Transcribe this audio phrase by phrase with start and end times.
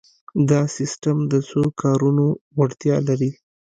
[0.49, 2.25] دا سیسټم د څو کارونو
[2.57, 3.31] وړتیا لري.